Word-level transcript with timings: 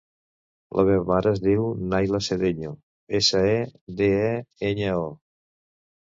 La 0.77 0.83
meva 0.85 1.01
mare 1.09 1.33
es 1.35 1.41
diu 1.41 1.65
Nayla 1.91 2.21
Sedeño: 2.27 2.71
essa, 3.19 3.41
e, 3.59 3.59
de, 3.99 4.09
e, 4.31 4.33
enya, 4.71 4.95
o. 5.03 5.05